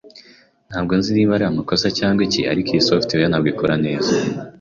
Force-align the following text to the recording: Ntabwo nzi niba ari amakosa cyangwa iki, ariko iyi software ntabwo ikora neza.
Ntabwo 0.69 0.91
nzi 0.99 1.09
niba 1.13 1.31
ari 1.37 1.45
amakosa 1.47 1.87
cyangwa 1.97 2.21
iki, 2.27 2.41
ariko 2.51 2.69
iyi 2.71 2.87
software 2.89 3.25
ntabwo 3.29 3.47
ikora 3.53 3.75
neza. 3.85 4.13